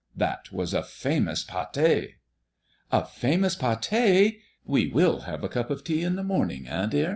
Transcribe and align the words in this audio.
"That 0.15 0.51
was 0.51 0.73
a 0.73 0.81
famous 0.81 1.45
pâté!" 1.45 2.15
"A 2.91 3.05
famous 3.05 3.55
pâté! 3.55 4.39
We 4.65 4.87
will 4.87 5.19
have 5.27 5.43
a 5.43 5.47
cup 5.47 5.69
of 5.69 5.83
tea 5.83 6.01
in 6.01 6.15
the 6.15 6.23
morning, 6.23 6.67
eh, 6.67 6.87
dear?" 6.87 7.09